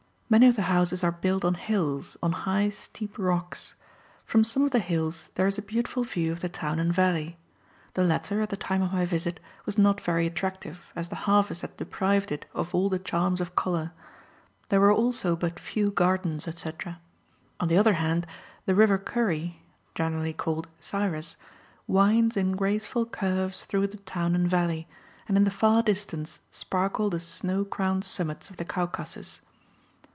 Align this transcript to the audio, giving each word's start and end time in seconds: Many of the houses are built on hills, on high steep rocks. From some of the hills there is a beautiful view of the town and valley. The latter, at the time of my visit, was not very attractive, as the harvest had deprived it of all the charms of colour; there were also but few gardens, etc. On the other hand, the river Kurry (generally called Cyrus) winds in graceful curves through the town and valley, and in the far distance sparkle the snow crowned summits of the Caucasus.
Many 0.33 0.47
of 0.47 0.55
the 0.55 0.61
houses 0.71 1.03
are 1.03 1.11
built 1.11 1.43
on 1.43 1.55
hills, 1.55 2.15
on 2.23 2.31
high 2.31 2.69
steep 2.69 3.19
rocks. 3.19 3.75
From 4.23 4.45
some 4.45 4.63
of 4.63 4.71
the 4.71 4.79
hills 4.79 5.27
there 5.35 5.45
is 5.45 5.57
a 5.57 5.61
beautiful 5.61 6.05
view 6.05 6.31
of 6.31 6.39
the 6.39 6.47
town 6.47 6.79
and 6.79 6.93
valley. 6.93 7.37
The 7.95 8.05
latter, 8.05 8.39
at 8.39 8.49
the 8.49 8.55
time 8.55 8.81
of 8.81 8.93
my 8.93 9.05
visit, 9.05 9.41
was 9.65 9.77
not 9.77 9.99
very 9.99 10.25
attractive, 10.25 10.89
as 10.95 11.09
the 11.09 11.17
harvest 11.27 11.63
had 11.63 11.75
deprived 11.75 12.31
it 12.31 12.45
of 12.53 12.73
all 12.73 12.87
the 12.87 12.97
charms 12.97 13.41
of 13.41 13.57
colour; 13.57 13.91
there 14.69 14.79
were 14.79 14.93
also 14.93 15.35
but 15.35 15.59
few 15.59 15.91
gardens, 15.91 16.47
etc. 16.47 17.01
On 17.59 17.67
the 17.67 17.77
other 17.77 17.95
hand, 17.95 18.25
the 18.65 18.73
river 18.73 18.97
Kurry 18.97 19.61
(generally 19.95 20.31
called 20.31 20.69
Cyrus) 20.79 21.35
winds 21.87 22.37
in 22.37 22.53
graceful 22.53 23.05
curves 23.05 23.65
through 23.65 23.87
the 23.87 23.97
town 23.97 24.33
and 24.35 24.47
valley, 24.49 24.87
and 25.27 25.35
in 25.35 25.43
the 25.43 25.51
far 25.51 25.83
distance 25.83 26.39
sparkle 26.51 27.09
the 27.09 27.19
snow 27.19 27.65
crowned 27.65 28.05
summits 28.05 28.49
of 28.49 28.55
the 28.55 28.63
Caucasus. 28.63 29.41